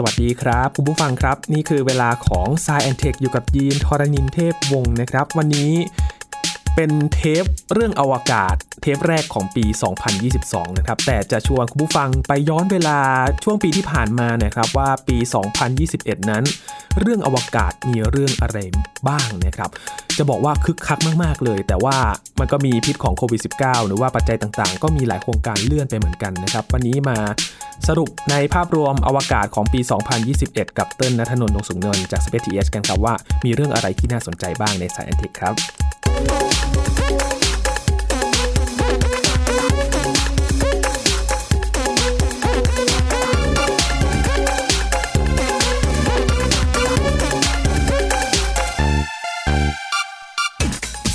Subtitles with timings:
[0.00, 5.72] สวัสดีครับ คุณผู้ฟังครับ นี่คือเวลาของ s ซแอนเทคอยู่กับยีนทรณินเทพวงศ์นะครับ วันนี้
[6.80, 7.44] เป็นเทป
[7.74, 9.64] เรื่องอวกาศ เทปแรกของปี
[10.22, 12.98] 2022 นะครับ แต่จะชวนคุณผู้ฟังไปย้อนเวลา
[13.44, 15.16] ช่วงปีที่ผ่านมานะครับว่าปี
[15.74, 16.44] 2021 นั้น
[17.00, 18.58] เรื่องอวกาศมีเรื่องอะไร
[19.08, 19.70] บ้างนะครับ
[20.18, 21.96] จะบอกว่าคึกคักมาก ๆ เลย แต่ว่า
[22.38, 27.18] มันก็มีพิษของโควิด -19 หรือว่าปัจจัยต่างๆ ก็มีหลายโครงการเลื่อนไปเหมือนกันนะครับ วันนี้มา
[27.88, 29.80] สรุปในภาพรวมอวกาศของปี
[30.28, 35.54] 2021 กับเติ้ลนัทนนท์ดงสูงเนินจาก Space TH กันครับว่ามีเรื่องอะไรที่น่าสนใจบ้างในสายแอนเทคครับ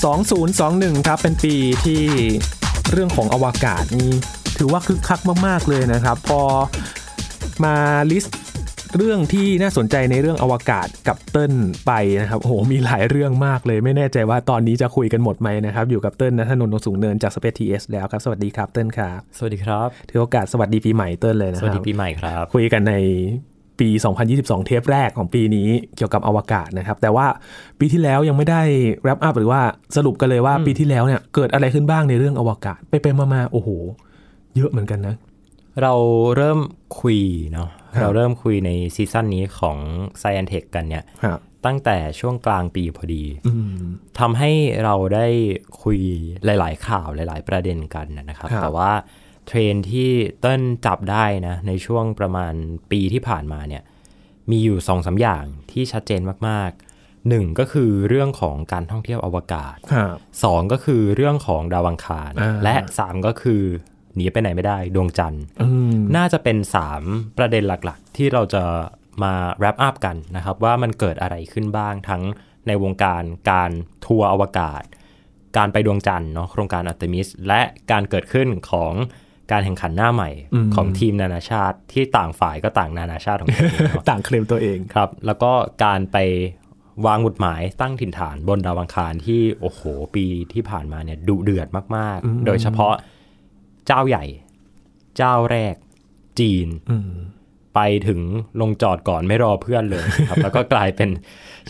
[0.04, 2.02] 2021 ครับ เป็นปีที่
[2.92, 4.12] เรื่องของอวกาศนี่
[4.58, 6.42] ถือว่าคึกคักมาก ๆ เลยนะครับ พอ
[7.64, 7.76] มา
[8.12, 8.38] list
[8.98, 11.54] เรื่องที่น่าสนใจในเรื่องอวกาศกับเติ้ล
[11.86, 11.92] ไป
[12.22, 22.94] นะครับโอ้โหมีหลายเรื่องมากเลย ไม่แน่ใจว่าตอนนี้จะคุยกันหมดไหมนะครับ อยู่กับเติ้ลณัฐนนท์ดวงสูงเนินจาก Spaceth แล้วครับ สวัสดีครับเติ้ลครับ สวัสดีครับ ถือโอกาสสวัสดีปีใหม่เติ้ลเลยนะครับ สวัสดีปีใหม่ครับ คุยกันใน
[23.80, 23.90] ปี
[24.28, 27.26] 2022 เทปแรกของปีนี้เกี่ยวกับอวกาศนะครับ แต่ว่า
[27.80, 28.62] ปีที่แล้วยังไม่ได้
[29.04, 29.62] wrap up หรือว่า
[29.96, 33.70] สรุปกันเลยว่าปีที่แล้วเนี่ยเกิดอะไรขึ้นบ้างในเรื่องอวกาศ ไปไปมาๆโอ้โห
[34.56, 35.16] เยอะเหมือนกันนะ
[35.82, 35.94] เรา
[36.36, 36.60] เริ่ม
[37.02, 37.20] คุย
[37.54, 39.78] เนาะครับเราเริ่มคุยในซีซั่นนี้ของ
[40.22, 43.84] Science Tech กันเนี่ยครับตั้งแต่ช่วงกลางปีพอดีอืม
[44.20, 44.52] ทำให้
[44.84, 45.28] เราได้
[45.82, 46.00] คุย
[46.46, 48.92] หลาย ๆ ข่าวหลาย ๆ ประเด็นกันนะครับครับแต่ว่า
[49.48, 50.10] เทรนด์ที่
[50.42, 52.54] เต้นจับได้นะในช่วงประมาณ
[52.92, 53.84] ปีที่ผ่านมาเนี่ย
[54.52, 63.62] มีอยู่สองสาอย่างที่ชัดเจนมากๆหนึ่งก็คือเรื่องของการท่องเที่ยวอวกาศครับสองก็คือเรื่องของดาวอังคารอ่าและสามก็คือ
[64.16, 66.58] หนีไปไหนไม่ได้ดวงจันทร์อืมน่าจะเป็น
[66.98, 68.64] 3ประเด็นหลักๆ ที่เราจะ
[69.24, 72.24] มา wrap up กันนะครับ ว่ามันเกิดอะไรขึ้นบ้างทั้ง
[72.68, 73.72] ในวงการการ
[74.06, 74.84] ทัวร์อวกาศ
[75.58, 78.94] การไปดวงจันทร์เนาะโครงการอัตมิส และการเกิดขึ้นของ
[79.54, 80.30] การแข่งขันหน้าใหม่
[80.76, 85.52] ของทีมนานาชาติที่ต่างฝ่ายก็ต่างนานาชาติของตัวเองเนาะต่างเคลมตัวเองครับ แล้วก็
[85.84, 86.18] การไป
[87.06, 89.82] วางหมุดหมายตั้งถิ่นฐานบนดาวอังคารที่โอ้โห
[90.16, 92.94] ปีที่ผ่านมาเนี่ยดุเดือดมากๆ โดยเฉพาะ
[93.88, 94.26] เจ้าใหญ่
[95.18, 95.76] เจ้าแรก
[96.40, 97.12] จีนอืม
[97.76, 98.20] ไปถึง
[98.62, 101.10] ลงจอดก่อนไม่รอเพื่อนเลยครับ แล้วก็กลายเป็น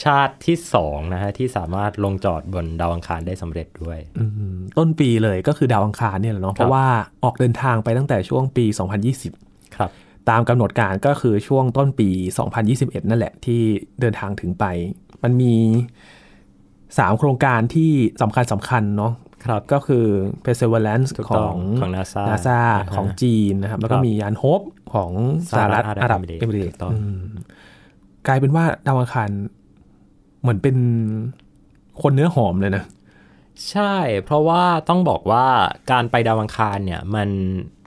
[0.03, 4.25] ชาติที่สองนะฮะที่สามารถลงจอดบนดาวอังคารได้สำเร็จด้วยอื
[4.55, 6.85] มต้นปีเลยก็คือดาวอังคารเนี่ยแหละเนาะเพราะว่า
[7.23, 8.65] ออกเดินทางไปตั้งแต่ช่วงปี
[9.19, 9.91] 2020 ครับ
[10.29, 12.09] ตามกำหนดการก็คือช่วงต้นปี
[12.59, 13.61] 2021 นั่นแหละที่
[13.99, 14.65] เดินทางถึงไป
[15.23, 15.55] มันมี
[16.37, 19.13] 3 โครงการที่สำคัญสำคัญเนาะ
[19.45, 20.05] ครับก็คือ
[20.45, 24.61] Perseverance ถูกขต้อองงของ NASA NASA อ่าฮะของจีนนะครับ แล้วก็ครับมียานโฮป
[24.93, 25.11] ของ
[25.51, 26.93] สหรัฐสหรัฐอาหรับอาหรับเอมิเรตถูกต้อง
[28.27, 29.29] กลายเป็นว่าดาวอังคาร
[30.41, 30.77] เหมือนเป็น
[32.01, 32.83] คนเนื้อหอมเลยนะ
[33.69, 35.45] ใช่ เพราะว่าต้องบอกว่า
[35.91, 37.29] การไปดาวอังคารเนี่ยมัน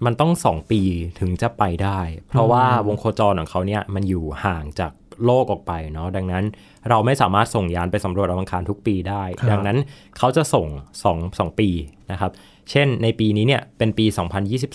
[0.05, 0.81] มันต้องสองปี
[1.21, 4.93] ถึงจะไปได้ เพราะว่าวงโคจรของเขาเนี่ยมันอยู่ห่างจาก
[5.25, 6.45] โลกออกไปเนาะดังนั้น
[6.91, 9.79] เราไม่สามารถส่งยานไปสำรวจดาวอังคารทุกปีได้ครับดังนั้น
[10.19, 10.67] เขาจะส่ง
[11.03, 11.69] สองสองปี
[12.11, 12.31] นะครับ
[12.71, 14.07] เช่นในปีนี้เนี่ยเป็นปี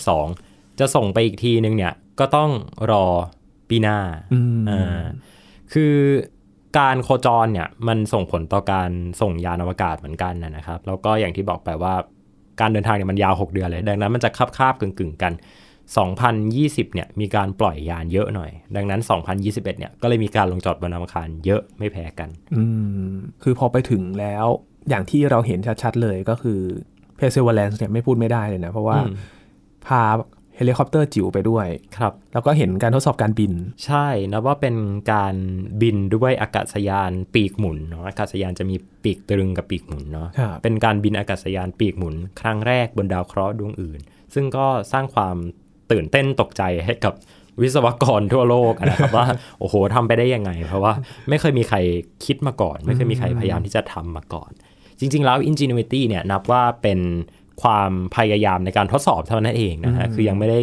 [0.04, 2.50] 2022 จะส่งไปอีกทีนึงเนี่ยก็ต้อง
[2.90, 3.04] รอ
[3.68, 3.98] ปีหน้า
[4.32, 5.02] อืมอ่า
[5.72, 5.94] คือ
[6.78, 8.90] การโคจรเนี่ยมันส่งผลต่อการ
[9.20, 11.94] ส่งยานอวกาศเหมือนกันนะนะครับ แล้วก็อย่างที่บอกไปว่า
[12.60, 15.32] การเดินทางเนี่ยมันยาว 6 เดือนเลย ดังนั้นมันจะคาบคาบๆกึ่งกึ่งๆกัน
[15.86, 19.00] 2020 เนี่ยมีการปล่อยยานเยอะหน่อย ดังนั้น
[19.34, 22.64] 2021 เนี่ยก็เลยมีการลงจอดบนอวกาศเยอะไม่แพ้กัน อื
[23.10, 23.12] ม
[23.42, 24.46] คือพอไปถึงแล้ว
[24.88, 26.60] อย่างที่เราเห็นชัดๆเลยก็คือ
[27.18, 29.14] Perseverance เนี่ยไม่พูดไม่ได้เลยนะ เพราะว่าอืม
[29.86, 30.02] พา
[30.56, 31.66] เฮลิคอปเตอร์จิ๋วไปด้วย
[31.96, 33.52] ครับ แล้วก็เห็นการทดสอบการบิน
[33.86, 34.76] ใช่นะว่าเป็น
[35.12, 35.34] การ
[35.82, 44.00] บินด้วยอากาศยานปีกหมุนเนาะอากาศยานจะมีปีกตรึงกับปีกหมุนเนาะครับเป็นการบินอากาศยานปีกหมุน ครั้งแรกบนดาวเคราะห์ดวงอื่น
[44.34, 45.36] ซึ่งก็สร้างความ
[45.92, 47.14] ตื่นเต้นตกใจให้กับ
[47.62, 49.26] วิศวกรทั่วโลกนะครับว่า
[49.60, 50.92] โอ้โหทำไปได้ยังไง เพราะว่า
[51.28, 51.78] ไม่เคยมีใคร
[52.24, 54.50] คิดมาก่อน ไม่เคยมีใครพยายามที่จะทำมาก่อน
[54.98, 57.00] จริง ๆ แล้ว Ingenuity เนี่ยนับว่าเป็น
[57.62, 60.60] ความพยายามในการทดสอบเท่านั้นเองนะฮะคือยังไม่ได้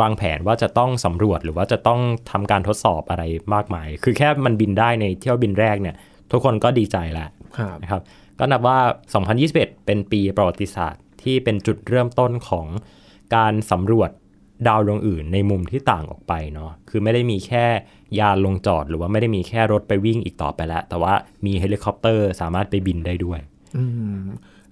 [0.00, 2.00] วางแผนว่าจะต้องสำรวจหรือว่าจะต้อง
[2.30, 3.22] ทำการทดสอบอะไร
[3.54, 5.96] มากมาย คือแค่มันบินได้ในเที่ยวบินแรกเนี่ย
[6.32, 8.02] ทุกคนก็ดีใจแล้วครับนะครับ
[8.38, 8.78] ก็นับว่า
[9.32, 9.52] 2021
[9.86, 12.66] เป็นปีประวัติศาสตร์ที่เป็นจุดเริ่มต้นของ
[13.36, 14.10] การสำรวจ
[14.66, 17.64] ดาวดวงอื่นในมุมที่ต่างออกไปเนาะ คือไม่ได้มีแค่
[18.18, 21.14] ยานลงจอดหรือว่าไม่ได้มีแค่รถไปวิ่งอีกต่อไปแล้ว แต่ว่า
[21.46, 23.40] มีเฮลิคอปเตอร์สามารถไปบินได้ด้วย
[23.76, 23.84] อื
[24.18, 24.22] ม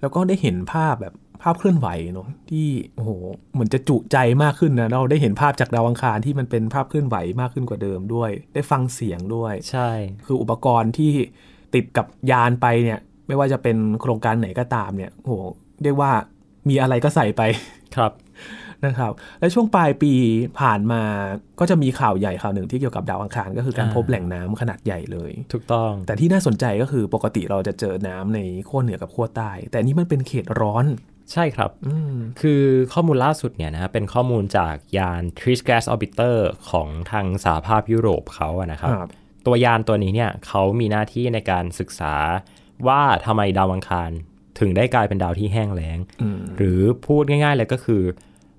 [0.01, 3.09] แล้วก็ได้เห็นภาพแบบภาพเคลื่อนไหวเนาะที่โอ้โห
[3.53, 9.89] เหมือนจะจุใจมากขึ้นนะเราได้เห็นภาพจากดาวอังคารที่มันเป็นภาพเคลื่อนไหวมากขึ้นกว่าเดิมด้วย ได้ฟังเสียงด้วย ใช่
[10.25, 11.11] คืออุปกรณ์ที่
[11.75, 15.33] ติดกับยานไปเนี่ย ไม่ว่าจะเป็นโครงการไหนก็ตามเนี่ยโอ้โห
[15.83, 16.11] เรียกว่า
[16.69, 17.41] มีอะไรก็ใส่ไป
[17.95, 18.11] ครับ
[18.85, 20.13] นะครับและช่วงปลายปี
[20.59, 21.03] ผ่านมา
[21.59, 28.39] ก็จะมีข่าวใหญ่ข่าวหนึ่งที่เกี่ยวกับดาวอังคาร ก็คือการอ่าพบแหล่งน้ำขนาดใหญ่เลย ถูกต้อง แต่ที่น่าสนใจก็คือปกติเราจะเจอน้ำใน
[28.69, 30.85] ขั้วเหนือกับขั้วใต้ แต่อันนี้มันเป็นเขตร้อน
[31.31, 32.63] ใช่ครับอืมคือ
[32.93, 36.37] ข้อมูลล่าสุดเนี่ยนะเป็นข้อมูลจากยาน t r i s Gas Orbiter
[36.69, 39.09] ของทางสหภาพยุโรปเขาอะนะครับครับ
[39.45, 42.15] ตัวยานตัวนี้เนี่ยเขามีหน้าที่ในการศึกษา
[42.87, 44.11] ว่าทำไมดาวอังคาร
[44.59, 48.03] ถึงได้กลายเป็นดาวที่แห้งแล้งอืมหรือพูดง่ายๆเลยก็คือ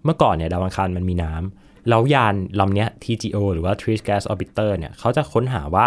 [0.04, 5.86] เมื่อก่อนเนี่ยดาวอังคารมันมีน้ำแล้วยานลำเนี้ย TGO หรือว่า t r i s Gas Orbiter เนี่ยเขาจะค้นหาว่า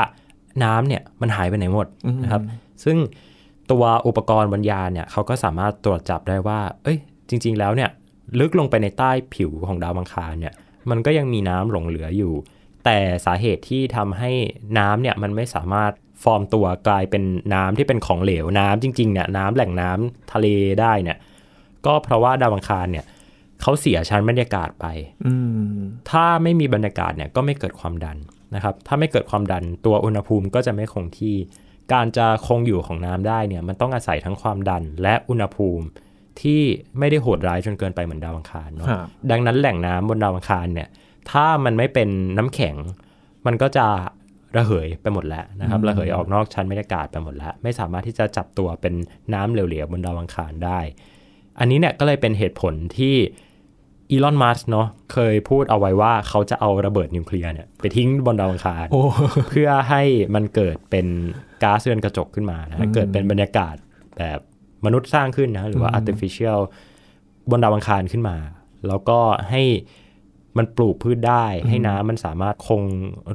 [0.63, 1.87] น้ำเนี่ยมันหายไปไหนหมด
[2.23, 2.41] นะครับ
[2.83, 2.97] ซึ่ง
[3.71, 6.97] ตัวอุปกรณ์บนยานเนี่ยเขาก็สามารถตรวจจับได้ว่า เอ้ย
[7.29, 7.89] จริง ๆ แล้วเนี่ย
[8.39, 10.53] ลึกลงไปในใต้ผิวของดาวอังคารเนี่ย
[10.89, 12.33] มันก็ยังมีน้ำหลงเหลืออยู่
[12.85, 14.31] แต่สาเหตุที่ทำให้
[14.77, 15.91] น้ำเนี่ยมันไม่สามารถ
[16.23, 17.23] ฟอร์มตัวกลายเป็น
[17.53, 20.47] น้ำที่เป็นของเหลวน้ำจริงๆเนี่ยน้ำแหล่งน้ำทะเล
[20.81, 21.17] ได้เนี่ย
[21.85, 23.05] ก็เพราะว่าดาวอังคารเนี่ย
[23.65, 24.85] เขาเสียชั้นบรรยากาศไป
[25.25, 25.33] อื
[25.73, 25.77] ม
[26.09, 28.17] ถ้าไม่มีบรรยากาศเนี่ยก็ไม่เกิดความดัน
[28.55, 31.35] นะครับ ถ้าไม่เกิดความดันตัวอุณหภูมิก็จะไม่คงที่
[31.93, 35.85] การจะคงอยู่ของน้ำได้เนี่ยมันต้องอาศัยทั้งความดันและอุณหภูมิ
[36.41, 36.61] ที่
[36.99, 40.87] ไม่ได้โหดร้ายจนเกินไปเหมือนดาวอังคารเนาะครับดังนั้นแหล่งน้ำบนดาวอังคารเนี่ย
[41.31, 42.75] ถ้ามันไม่เป็นน้ำแข็ง
[43.45, 43.87] มันก็จะ
[44.57, 48.93] ระเหยไปหมดแล้วนะครับ ระเหยออกนอกชั้นบรรยากาศไปหมดแล้ว ไม่สามารถที่จะจับตัวเป็น
[49.33, 50.79] น้ำเหลวๆบนดาวอังคารได้
[51.59, 53.15] อันนี้เนี่ยก็เลยเป็นเหตุผลที่
[54.11, 59.01] อีลอน มัสเนาะเคยพูดเอาไว้ว่าเขาจะเอาระเบิดนิวเคลียร์เนี่ยไปทิ้งบนดาวอังคารโอ้
[59.49, 60.01] เพื่อให้
[60.35, 61.07] มันเกิดเป็น
[61.63, 63.75] ก๊าซเรือนกระจกขึ้นมานะอืมเกิดเป็นบรรยากาศ
[64.17, 64.39] แบบ
[64.85, 66.59] มนุษย์สร้างขึ้นนะหรือว่า artificial
[67.51, 68.37] บนดาวอังคารขึ้นมา
[68.87, 69.19] แล้วก็
[69.49, 69.63] ให้
[70.57, 72.83] มันปลูกพืชได้ ให้น้ำมันสามารถคง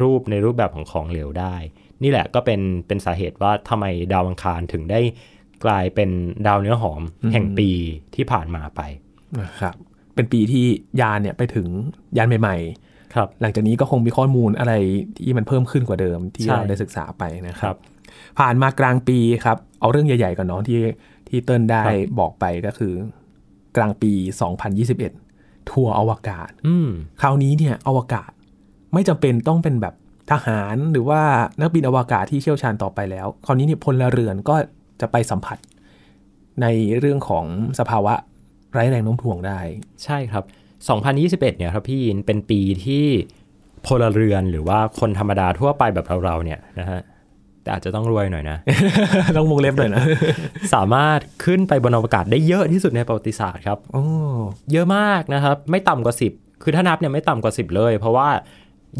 [0.02, 1.54] รูปในรูปแบบของของเหลวได้
[2.02, 5.00] นี่แหละก็เป็นเป็นสาเหตุว่าทำไมดาวอังคารถึงได้
[5.64, 6.10] กลายเป็น
[6.46, 7.02] ดาวเนื้อหอม
[7.32, 7.70] แห่งปี
[8.14, 8.80] ที่ผ่านมาไป
[9.40, 9.74] นะครับ
[10.14, 10.64] เป็นปีที่
[11.00, 11.66] ยานเนี่ยไปถึง
[12.16, 14.72] ยานใหม่ ๆ ครับ หลังจากนี้ก็คงมีข้อมูลอะไร
[15.24, 17.76] ที่มันเพิ่มขึ้นกว่าเดิมที่ใช่เราได้ศึกษาไปนะคครับรับ
[18.38, 20.80] ผ่านมากลางปีครับ เอาเรื่องใหญ่ๆก่อนเนาะที่
[21.28, 22.92] ที่เติ้ลได้ครับบอกไปก็คือ
[23.76, 24.12] กลางปี
[24.90, 26.88] 2021 ทัวร์อวกาศอืม
[27.20, 28.30] คราวนี้เนี่ยอวกาศ
[28.94, 29.94] ไม่จำเป็นต้องเป็นแบบ
[30.30, 31.20] ทหารหรือว่า
[31.60, 34.56] นักบินอวกาศที่เชี่ยวชาญต่อไปแล้ว คราวนี้เนี่ยพลเรือนก็
[35.00, 35.58] จะไปสัมผัส
[36.62, 36.66] ใน
[36.98, 37.46] เรื่องของ
[37.78, 38.14] สภาวะ
[38.72, 39.58] ไร้แรงโน้มถ่วงได้
[40.04, 40.44] ใช่ครับ
[41.36, 43.04] 2021 เนี่ยครับพี่ยินเป็นปีที่
[43.86, 47.00] พลเรือนหรือว่าคนธรรมดาทั่วไปแบบเราๆเนี่ยนะฮะ
[47.62, 48.56] แต่อาจจะต้องรวยหน่อยนะ
[49.36, 50.02] ต้องวงเล็บหน่อยนะ
[50.74, 54.04] สามารถขึ้นไปบนอวกาศได้เยอะที่สุดในประวัติศาสตร์ครับโอ้
[54.72, 58.28] เยอะมากนะครับ ไม่ต่ำกว่า 10 คือถ้านับเนี่ยไม่ต่ำกว่า 10 เลย เพราะว่า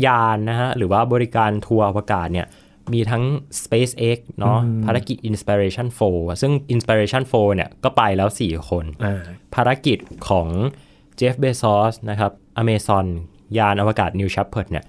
[0.07, 2.47] ยานนะฮะหรือว่าบริการทัวร์อวกาศเนี่ย
[2.95, 3.25] มีทั้ง
[3.63, 9.21] SpaceX เนาะภารกิจ Inspiration 4 ซึ่ง Inspiration 4เนี่ยก็ไปแล้ว 4 คนอ่า
[9.55, 9.99] ภารกิจ
[10.29, 10.49] ของ
[11.17, 12.33] เจฟเบซอสนะครับ
[12.63, 13.07] Amazon
[13.59, 14.85] ยานอวกาศ New Shepard เนี่ย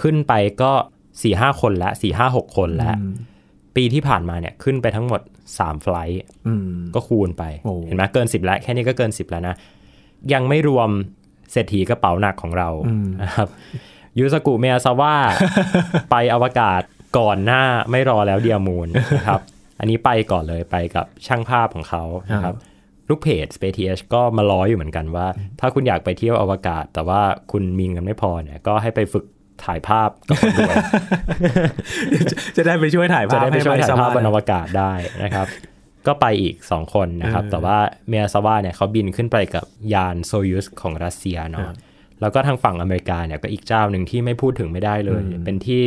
[0.00, 0.32] ขึ้นไป
[0.62, 0.72] ก็
[1.16, 1.92] 4-5 คนแล้ว
[2.24, 2.88] 4-5-6 คนแล้ว
[3.76, 5.20] ปีที่ผ่านมาเนี่ยขึ้นไปทั้งหมด
[5.52, 9.54] 3 ไฟลท์อืมก็คูณไปโอ้เห็นไหมเกิน 10 แล้ว แค่นี้ก็เกิน 10 แล้วนะ
[10.32, 10.90] ยังไม่รวม
[11.52, 12.68] เศรษฐีกระเป๋าหนักของเรา
[13.22, 13.48] นะครับ
[14.18, 15.14] ยูสกุเมียซาว่า
[16.10, 16.82] ไปอวกาศ
[17.18, 19.40] ก่อนหน้าไม่รอแล้วเดียมูนนะครับ
[19.78, 22.54] อันนี้ไปก่อนเลยไปกับช่างภาพของเขานะครับ
[23.08, 25.26] ลูกเพจ Space ก็มาล้ออยู่เหมือนกันว่า
[25.60, 27.20] ถ้าคุณอยากไปเที่ยวอวกาศ แต่ว่า
[27.52, 29.24] คุณมีเงินไม่พอเนี่ยก็ให้ไปฝึก
[29.64, 30.76] ถ่ายภาพกับคนรวย
[32.56, 34.92] จะได้ไปช่วยถ่ายภาพจะได้ไปช่วยถ่ายภาพบนอให้วกาศได้
[35.22, 35.46] นะครับ
[36.06, 37.78] ก็ไปอีก 2 คนนะครับเออแต่ว่า
[38.08, 41.68] มาเอซาว่าเนี่ยเขาบินขึ้นไปกับยานโซยูสของรัสเซียเนาะ
[42.20, 45.84] แล้วก็ทางฝั่งอเมริกาเนี่ยก็อีกเจ้าหนึ่งที่ไม่พูดถึงไม่ได้เลย เป็นที่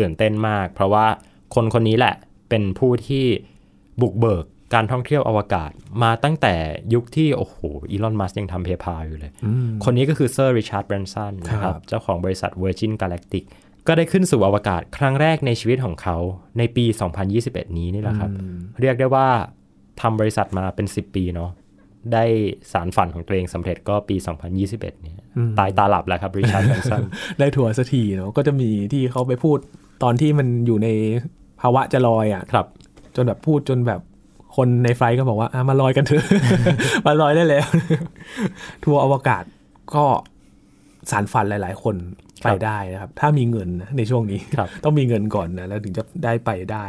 [0.00, 1.06] ตื่นเต้นมาก เพราะว่า
[1.54, 2.14] คนคนนี้แหละ
[2.48, 3.24] เป็นผู้ที่
[4.00, 5.70] บุกเบิกการท่องเที่ยวอวกาศ
[6.02, 6.54] มาตั้งแต่
[6.94, 7.56] ยุคที่ โอ้โห
[7.90, 13.44] อีลอน มัสก์ยังทำ PayPal อยู่เลยอืมคนนี้ก็คือเซอร์ริชาร์ดแบรนสันนะคครับเจ้าของบริษัท Virgin Galactic
[13.86, 16.16] ก็ได้ขึ้นสู่อวกาศครั้งแรกในชีวิตของเขา
[16.58, 16.84] ในปี
[17.32, 18.30] 2021 นี้นี่แหละครับ
[18.80, 19.28] เรียกได้ว่า
[20.00, 21.50] ทำบริษัทมาเป็น 10 ปีเนาะ
[22.12, 22.24] ได้
[22.72, 24.16] สานฝันของตัวเองสำเร็จก็ปี
[24.58, 25.16] 2021 เนี่ย
[25.58, 27.02] ตายตาหลับแล้วครับริชาร์ดแบรนสัน
[27.38, 29.58] ได้ทัวร์สักทีเนาะก็จะมีที่เขาไปพูด
[30.02, 30.88] ตอนที่มันอยู่ใน
[31.60, 32.66] ภาวะจะลอยอะครับ
[33.16, 34.00] จนแบบพูดจนแบบ
[34.56, 36.24] คนใน flight ก็บอกว่าอะมาลอยกันเถอะ
[37.06, 37.66] มาลอยได้แล้ว
[38.84, 39.44] ทัวร์อวกาศ
[39.94, 40.04] ก็
[41.10, 41.96] สานฝันหลาย ๆ คน
[42.42, 46.84] ไปได้นะครับ ถ้ามีเงินนะในช่วงนี้ครับต้องมีเงินก่อนนะแล้วถึงจะได้ไปได้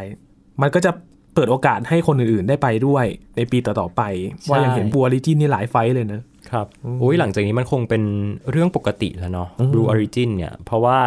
[0.62, 0.92] มันก็จะ
[1.36, 3.06] เปิดโอกาสให้คนอื่น ๆ ได้ไปด้วย
[3.38, 4.02] ในปีต่อ ๆ ไป
[4.50, 6.68] ว่ายังเห็นบัวออริจินนี่หลายไฟท์เลยนะครับ
[7.02, 8.04] อุ้ยหลังจากนี้มันคงเป็น
[8.52, 11.00] เรื่องปกติแล้วเนาะ Blue Origin เนี่ย เพราะว่า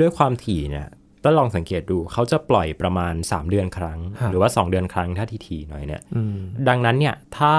[0.00, 0.86] ด้วยความถี่เนี่ย
[1.24, 6.36] ต้องลองสังเกตดูเขาจะปล่อยประมาณ 3 เดือนครั้งครับหรือว่า 2 เดือนครั้งถ้าที่ถี่หน่อยเนี่ยอืม
[6.68, 7.54] ดังนั้นเนี่ยถ้า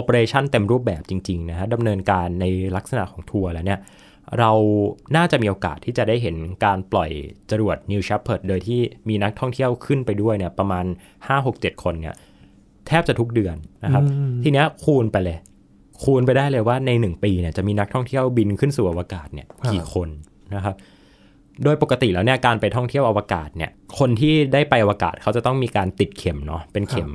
[0.00, 2.44] operation เต็มรูปแบบจริงๆนะฮะดำเนินการใน
[2.76, 3.80] ลักษณะของทัวร์แล้วเนี่ย
[4.38, 4.52] เรา
[5.16, 7.10] น่าจะมีโอกาสที่จะได้เห็นการปล่อย
[7.50, 10.84] จรวด New Shepard โดยที่มีนักท่องเที่ยวขึ้นไปด้วยเนี่ยประมาณ
[11.34, 12.14] 5-6-7 คนเนี่ย
[12.86, 15.38] แทบจะทุกเดือนนะครับอืมทีเนี้ยคูณไปเลย
[16.04, 20.08] คูณไปได้เลยว่าในหนึ่งปีเนี่ยจะมีนักท่องเที่ยวบินขึ้นสู่อวกาศเนี่ยกี่คน
[20.54, 20.74] นะครับ
[21.64, 27.10] โดยปกติแล้วเนี่ยการไปท่องเที่ยวอวกาศเนี่ยคนที่ได้ไปอวกาศเขาจะต้องมีการติดเข็มเนาะเป็นเข็ม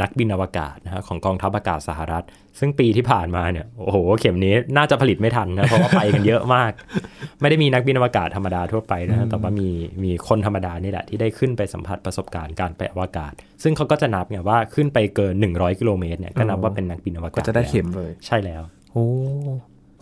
[0.00, 2.24] นักบินอวกาศนะฮะของกองทัพอากาศสหรัฐ
[2.58, 6.70] ซึ่งปีที่ผ่านมาเนี่ยโอ้โหเข็มนี้น่าจะผลิตไม่ทันนะเพราะว่าไปกันเยอะมาก
[7.40, 9.68] ไม่ได้มีนักบินอวกาศธรรมดาทั่วไปนะฮะแต่ว่ามี
[10.04, 19.06] มีคนธรรมดานี่แหละที่ได้ขึ้นไปสัมผัสประสบการณ์การไปอวกาศ ซึ่งเขาก็จะนับไงว่าขึ้นไปเกิน 100 กิโลเมตรเนี่ยก็นับว่าเป็นนักบินอวกาศก็จะได้เข็มแล้วเลยใช่แล้วโอ้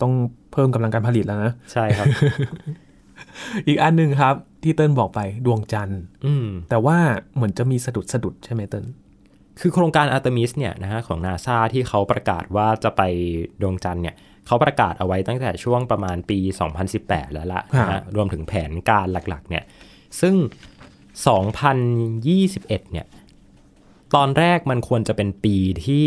[0.01, 0.11] ต้อง
[0.51, 2.07] เพิ่มกำลังการผลิตแล้วนะใช่ครับ
[3.67, 6.97] อีกอันหนึ่งครับ ที่เติ้ลบอกไปดวงจันทร์อืมแต่ว่า
[7.35, 8.85] เหมือนจะมีสะดุดสะดุดใช่ไหมเติ้ล
[9.59, 13.01] คือโครงการอาร์ e มิสเนี่ยนะฮะของนาซาที่เขาประกาศว่าจะไป
[13.61, 14.15] ดวงจันทร์เนี่ย
[14.47, 16.39] เขาประกาศเอาไว้ตั้งแต่ช่วงประมาณปี
[16.87, 19.63] 2018 แล้วละนะฮะรวมถึงแผนการหลักๆ เนี่ย
[20.21, 20.35] ซึ่ง
[21.97, 23.05] 2021 เนี่ย
[24.15, 26.05] ตอนแรกมันควรจะเป็นปีที่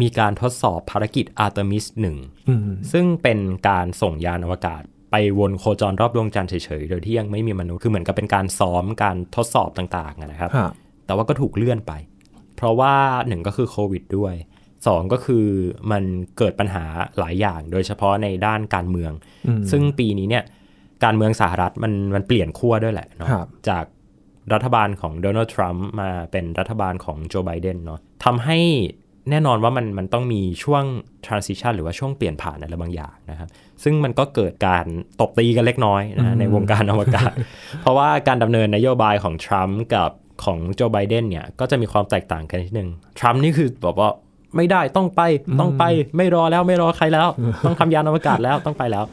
[0.00, 1.84] มีการทดสอบภารกิจอาร์ e มิส
[2.18, 10.70] 1อืมซึ่งเป็นการส่งยานอวกาศ ไปวนโคจรรอบดวงจันทร์เฉยๆ โดยที่ยังไม่มีมนุษย์ คือเหมือนกับเป็นการซ้อมการทดสอบต่างๆอะนะครับฮะ
[11.06, 11.92] แต่ว่าก็ถูกเลื่อนไป
[12.56, 12.94] เพราะว่า
[13.28, 14.34] หนึ่งก็คือโควิดด้วย
[14.86, 15.46] สองก็คือ
[15.90, 16.02] มัน
[16.38, 16.84] เกิดปัญหา
[17.18, 19.12] หลายอย่าง โดยเฉพาะในด้านการเมือง
[19.46, 20.44] อืมซึ่งปีนี้เนี่ย
[21.04, 23.84] การเมืองสหรัฐมันมันเปลี่ยนขั้วด้วยแหละเนาะครับจาก
[24.52, 28.58] รัฐบาลของโดนัลด์ทรัมป์มาเป็นรัฐบาลของโจไบเดนเนาะทำให้
[29.30, 30.84] แน่นอนว่ามันมันต้องมีช่วง
[31.26, 33.48] transition หรือว่าช่วงเปลี่ยนผ่านอะไรบางอย่างนะครับ
[33.82, 34.86] ซึ่งมันก็เกิดการ
[35.20, 37.32] ตบตีกันเล็กน้อยนะฮะในวงการอวกาศ
[37.80, 40.10] เพราะว่าการดำเนินนโยบายของทรัมป์กับ
[40.44, 44.10] ของโจไบเดนเนี่ย ก็จะมีความแตกต่างกันนิดนึง ทรัมป์นี่คือบอกว่า
[44.56, 45.22] ไม่ได้ต้องไป
[45.60, 45.84] ต้องไป
[46.16, 47.28] ไม่รอแล้วไม่รอใครแล้ว
[47.64, 49.04] ต้องทำยานอวกาศแล้วต้องไปแล้ว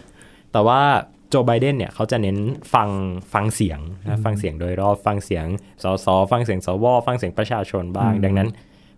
[0.54, 0.82] แต่ว่า
[1.30, 2.38] โจไบเดนเนี่ยเขาจะเน้น
[2.74, 2.90] ฟัง
[3.34, 5.46] ฟังเสียงนะฟังเสียงโดยรอบฟังเสียง
[5.84, 8.50] สสฟังเสียงสวฟังเสียงประชาชนบ้าง ดังนั้น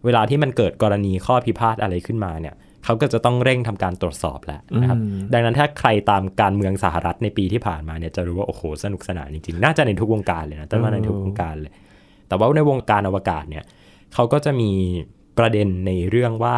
[0.06, 11.74] เวลาที่มันเกิดกรณีข้อพิพาทอะไรขึ้นมาเนี่ยเขาก็จะต้องเร่งทำการตรวจสอบแล้วนะครับอืมดังนั้นถ้าใครตามการเมืองสหรัฐในปีที่ผ่านมาเนี่ยจะรู้ว่า โอ้โห สนุกสนานจริงๆ น่าจะในทุกวงการเลยนะต้นว่าในทุกวงการเลย
[12.28, 13.64] แต่ว่าในวงการอวกาศเนี่ย
[14.14, 14.72] เขาก็จะมี
[15.38, 16.56] ประเด็นในเรื่องว่า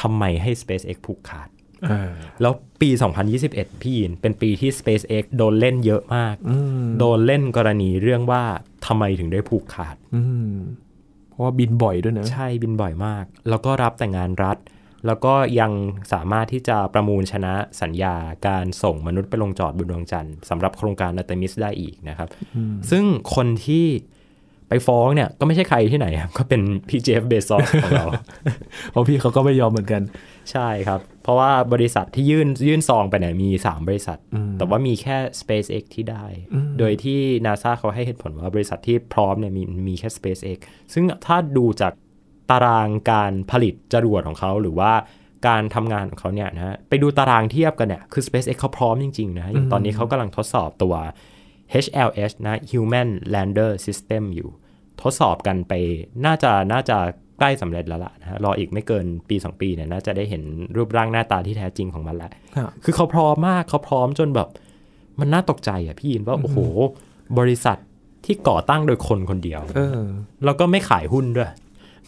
[0.00, 1.48] ทำไมให้ SpaceX ผูกขาด
[1.90, 2.10] อ่า
[2.40, 2.90] แล้วปี
[3.36, 8.42] 2021 พี่ยินเป็นปีที่ SpaceX โดนเล่นเยอะมากอืมโดนเล่นกรณีเรื่องว่า
[8.86, 10.22] ทำไมถึงได้ผูกขาดอื
[10.54, 10.56] ม
[11.36, 14.58] เพราะว่าบินบ่อยด้วยนะ ใช่บินบ่อยมาก แล้วก็รับแต่งานรัฐ
[15.06, 15.72] แล้วก็ยัง
[16.12, 18.14] สามารถที่จะประมูลชนะสัญญา
[18.46, 22.28] การส่งมนุษย์ไปลงจอดบนดวงจันทร์สำหรับโครงการอัตมิสได้อีกนะครับ
[22.90, 23.86] ซึ่งคนที่
[24.68, 28.06] ไปฟ้องเนี่ยก็ไม่ใช่ใครที่ไหนครับก็เป็นพี่เจฟเบซอสของเรา
[28.90, 30.02] เพราะพี่เขาก็ไม่ยอมเหมือนกัน
[30.52, 40.58] ใช่ครับ เพราะว่าบริษัทที่ยื่นยื่นซองไปเนี่ยมี 3 บริษัทอืมแต่ว่ามีแค่ SpaceX ที่ได้อืมโดยที่ NASA เขาให้เหตุผลว่าบริษัทที่พร้อมเนี่ยมีมีแค่ SpaceX
[40.92, 41.92] ซึ่งถ้าดูจาก
[42.50, 44.92] ตารางการผลิตจรวดของเขาหรือว่า
[45.46, 50.94] การทำงานของเขาเนี่ยนะฮะไปดูตารางเทียบกันเนี่ยคือ SpaceX เขาพร้อมจริงๆนะฮะอย่างตอนนี้เขากำลังทดสอบตัว
[51.84, 54.48] HLS นะ Human Lander System อยู่
[55.02, 55.72] ทดสอบกันไป
[56.24, 56.98] น่าจะน่าจะ
[57.38, 60.42] ใกล้สำเร็จแล้วล่ะนะฮะรออีกไม่เกินปี 2 ปีเนี่ยน่าจะได้เห็น
[60.76, 64.48] รูปร่างหน้าตาที่แท้จริงของมันแล้วครับคือเขาพร้อมมากเขาพร้อมจนแบบ
[65.20, 66.58] มันน่าตกใจอะพี่ยินว่าโอ้โห
[67.38, 67.78] บริษัท
[68.24, 70.00] ที่ก่อตั้งโดยคนคนเดียวเออ
[70.44, 71.50] แล้วก็ไม่ขายหุ้นด้วย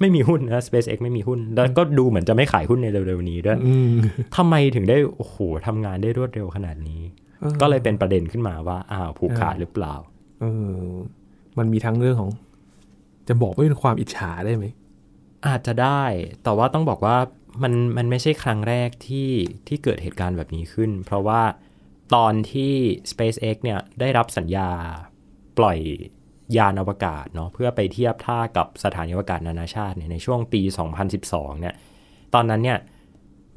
[0.00, 3.93] ไม่มีหุ้นนะ SpaceX ไม่มีหุ้น แล้วก็ดูเหมือนจะไม่ขายหุ้นในเร็วๆนี้ด้วยอืม
[4.37, 5.37] ทำไมถึงได้โอ้โห
[5.67, 7.27] ทำงานได้รวดเร็วขนาดนี้เออ
[7.61, 9.95] ก็เลยเป็นประเด็นขึ้นมาว่าอ้าวผูกขาดหรือเปล่า
[10.40, 10.45] เอ
[10.80, 10.92] อ
[11.59, 12.30] มันมีทั้งเรื่องของ
[13.28, 14.66] จะบอกว่าเป็นความอิจฉาได้ไหม
[15.47, 16.02] อาจจะได้
[16.45, 17.16] แต่ว่าต้องบอกว่า
[17.62, 19.30] มันมันไม่ใช่ครั้งแรกที่
[19.68, 21.42] ที่เกิดเหตุการณ์แบบนี้ขึ้น เพราะว่า
[22.14, 22.73] ตอนที่
[23.11, 24.68] SpaceX เนี่ยได้รับสัญญา
[25.59, 25.78] ปล่อย
[26.57, 30.61] ยานอวกาศเนาะเพื่อไปเทียบท่ากับสถานีอวกาศนานาชาติเนี่ยในช่วงปี
[31.12, 31.75] 2012 เนี่ย
[32.35, 32.78] ตอนนั้นเนี่ย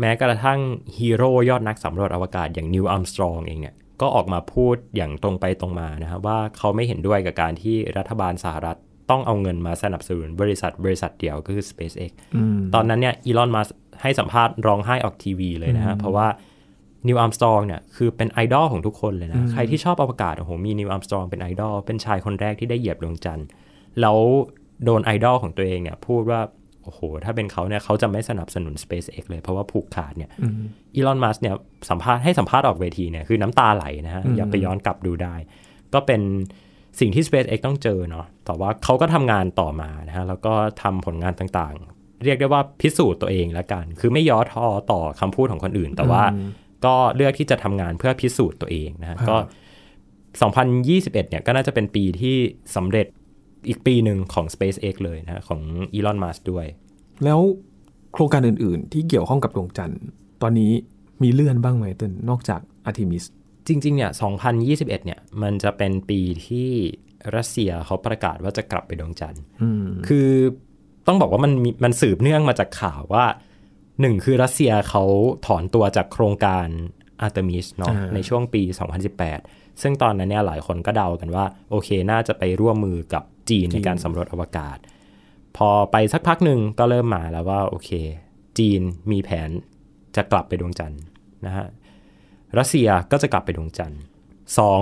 [0.01, 0.59] แม้กระทั่ง
[0.97, 8.77] ฮีโร่ยอดนักสำรวจอวกาศอย่างนีล อาร์มสตรองเองเนี่ยก็ออกมาพูดอย่างตรงไปตรงมานะครับว่าเขาไม่เห็นด้วยกับการที่รัฐบาลสหรัฐ
[9.09, 13.67] ต้องเอาเงินมาสนับสนุนบริษัทบริษัทเดียวก็คือ SpaceX อืมตอนนั้นเนี่ยอีลอนมัสก์
[14.01, 16.27] ให้สัมภาษณ์ร้องไห้ออกทีวีเลยนะฮะเพราะว่า
[17.07, 23.47] นีล อาร์มสตรองเนี่ยคือเป็นไอดอลของทุกคนเลยนะ ใครที่ชอบอวกาศโอ้โหมีนีล อาร์มสตรองเป็นไอดอลเป็นชายคนแรกที่ได้เหยียบดวงจันทร์
[24.01, 24.17] แล้ว
[24.85, 26.39] โดนไอดอลของตัวเองเนี่ยพูดว่า
[26.83, 30.61] โอ้โห ถ้าเป็นเขาเนี่ยเขาจะไม่สนับสนุน SpaceX เลย เพราะว่าผูกขาดเนี่ยอืม
[30.95, 31.55] อีลอน มัสเนี่ย
[31.89, 35.35] สัมภาษณ์ให้สัมภาษณ์ออกเวทีเนี่ยคือน้ำตาไหลนะฮะอืมอย่าไปย้อนกลับดูได้
[35.93, 36.21] ก็เป็น
[36.99, 46.49] สิ่งที่ SpaceX ต้องเจอเนาะ แต่ว่าเขาก็ทำงานต่อมานะฮะ แล้วก็ทำผลงานต่างๆ เรียกได้ว่าพิสูจน์ตัวเองแล้วกัน คือไม่ย่อท้อต่อคำพูดของคนอื่น แต่ว่าอืม
[46.85, 49.37] ก็เลือกที่จะทำงานเพื่อพิสูจน์ตัวเองนะฮะครับก็
[50.39, 52.35] 2021 เนี่ยก็น่าจะเป็นปีที่
[52.75, 53.07] สำเร็จ
[53.67, 55.61] อีกปีหนึ่งของ SpaceX เลยนะฮะของ
[55.93, 56.65] อีลอนมัสก์ด้วย
[57.23, 57.39] แล้ว
[58.13, 60.01] โครงการอื่นๆ ที่เกี่ยวข้องกับดวงจันทร์
[60.41, 60.71] ตอนนี้
[61.23, 63.23] มีเลื่อนบ้างไหมเต้นนอกจากอาร์ทิมิส
[63.67, 64.11] จริง ๆ เนี่ย
[64.53, 66.69] 2021 เนี่ย มันจะเป็นปีที่
[67.35, 70.29] รัสเซียเขาประกาศว่าจะกลับไปดวงจันทร์อืมคือ
[71.07, 73.25] ต้องบอกว่ามันมีมันสืบเนื่องมาจากข่าวว่า
[74.01, 75.03] หนึ่งคือรัสเซียเขา
[75.47, 76.67] ถอนตัวจากโครงการ
[77.21, 78.61] อาร์เตมิสเนาะอ่าในช่วงปี
[79.21, 84.77] 2018 ซึ่งตอนนั้นเนี่ยหลายคนก็เดากันว่า โอเค น่าจะไปร่วมมือกับ จีนในการสำรวจอวกาศ
[85.57, 87.89] พอไปสักพักหนึ่งก็เริ่มมาแล้วว่าโอเค
[88.59, 88.81] จีน
[89.11, 89.49] มีแผน
[90.15, 91.01] จะกลับไปดวงจันทร์
[91.45, 91.67] นะฮะ
[92.57, 94.01] รัสเซียก็จะกลับไปดวงจันทร์
[94.59, 94.81] สอง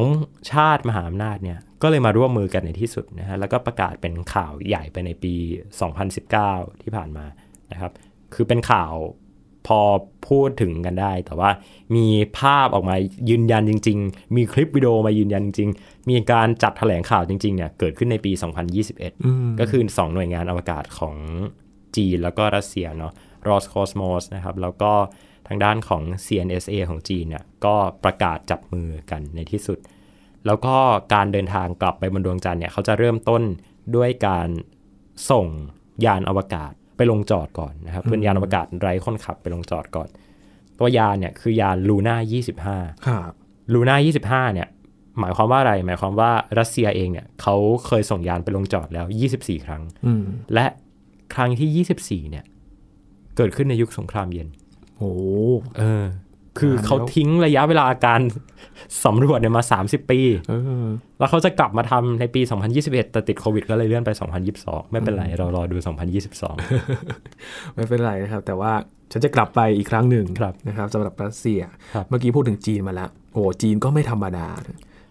[0.52, 5.36] ชาติมหาอำนาจเนี่ยก็เลยมาร่วมมือกันในที่สุดนะฮะแล้วก็ประกาศเป็นข่าวใหญ่ไปในปี
[6.08, 7.26] 2019 ที่ผ่านมา
[7.72, 7.92] นะครับ
[8.34, 8.94] คือเป็นข่าว
[9.68, 9.80] พอ
[10.28, 11.50] พูดถึงกันได้ แต่ว่า
[11.96, 12.08] มี
[12.39, 12.96] ภาพออกมา
[13.30, 18.32] ยืนยันจริง ๆ มีคลิปวิดีโอมายืนยันจริง ๆ มีการจัดแถลงข่าวจริงๆเนี่ยเกิดขึ้นในปี
[18.78, 21.16] 2021อืมก็คือ 2 หน่วยงานอวกาศของ
[21.96, 23.13] จีนแล้วก็รัสเซียเนาะ
[23.48, 24.94] Roscosmos นะครับ แล้วก็
[25.48, 29.80] ทางด้านของ CNSA ของจีนเนี่ยก็ประกาศจับมือกันในที่สุด
[30.46, 30.75] แล้วก็
[31.13, 33.44] การเดินทางกลับไปบนดวงจันทร์เนี่ยเขาจะเริ่มต้น
[33.96, 34.50] ด้วยการ
[35.32, 35.48] ส่ง
[36.06, 40.10] ยานอวกาศ ไปลงจอดก่อนนะครับเป็นยานอวกาศไร้คนขับไปลงจอดก่อน
[40.79, 42.15] ตัวยานเนี่ยคือยานลูน่า
[42.62, 43.32] 25ครับ
[43.74, 44.68] ลูน่า25เนี่ย
[45.20, 50.65] หมายความว่าอะไร หมายความว่ารัสเซียเองเนี่ยเขาเคยส่งยานไปลงจอดแล้ว 24 ครั้งอืมและ
[51.34, 52.46] ครั้งที่ 24 เนี่ย
[53.38, 54.48] เกิดขึ้นในยุคสงครามเย็น
[54.98, 55.13] โอ้
[55.77, 56.06] เออ
[56.60, 58.22] คืออ่าเขาแล้วทิ้งระยะเวลาการ
[59.06, 60.54] สำรวจเนี่ยมา 30 ปีเอ
[60.86, 60.88] อ
[61.20, 62.42] แล้วเขาจะกลับมาทำในปี
[62.78, 64.10] 2021 แต่ติดโควิดก็เลยเลื่อนไป
[64.51, 65.77] 2022 ไม่เป็นไร เรารอดู
[66.36, 68.72] 2022 ไม่เป็นไรนะครับ แต่ว่า
[69.12, 71.62] ฉันจะกลับไปอีกครั้งหนึ่งครับนะครับสำหรับรัสเซีย
[71.94, 74.48] ครับเมื่อกี้พูดถึงจีนมาแล้ว โอ้จีนก็ไม่ธรรมดา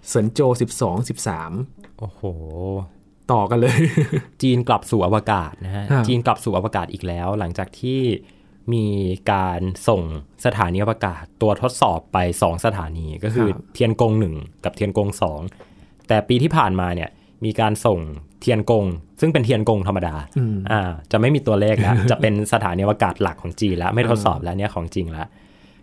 [0.08, 0.40] เซินโจ
[0.80, 2.22] 12 13 โอ้โห
[3.32, 3.78] ต่อกันเลย
[4.42, 8.00] จีนกลับสู่อวกาศนะฮะครับจีนกลับสู่อวกาศอีกแล้ว หลังจากที่
[8.72, 8.86] มี
[9.32, 10.02] การส่ง
[10.44, 15.08] สถานีอวกาศตัวทดสอบไป 2 สถานีก็คือเทียนกง1กับเทียนกง
[15.58, 17.10] 2แต่ปีที่ผ่านมาเนี่ย
[17.44, 18.00] มีการส่ง
[18.40, 18.84] เทียนกง
[19.20, 25.26] ซึ่งเป็นเทียนกงธรรมดาอืมอ่าจะไม่มีตัวเลขแล้วจะเป็นสถานีอวกาศหลักของจีนแล้วไม่ทดสอบแล้วเนี่ยของจริงแล้ว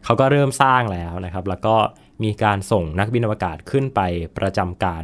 [0.06, 1.76] เขาก็เริ่มสร้างแล้วนะครับ แล้วก็
[2.24, 4.02] มีการส่งนักบินอวกาศขึ้นไป
[4.38, 5.04] ประจำการ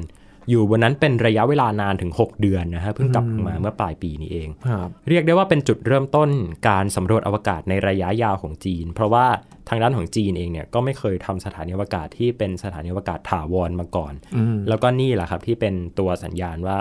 [0.50, 6.30] อยู่บนนั้นเป็นระยะเวลานานถึง 6 เดือนนะฮะเพิ่งกลับมาเมื่อปลายปีนี้เองครับเรียกได้ว่าเป็นจุดเริ่มต้น
[6.70, 9.26] การสำรวจอวกาศในระยะยาวของจีน เพราะว่า
[9.70, 16.78] ทางด้านของจีนเองเนี่ยก็ไม่เคยทำสถานีอวกาศที่เป็นสถานีอวกาศถาวรมาก่อนอืมแล้วก็นี่แหละครับที่เป็นตัวสัญญาณว่า